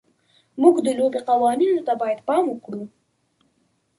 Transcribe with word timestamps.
موږ 0.61 0.75
د 0.85 0.87
لوبې 0.99 1.19
قوانینو 1.29 1.81
ته 1.87 1.93
باید 2.01 2.19
پام 2.27 2.43
وکړو. 2.49 2.81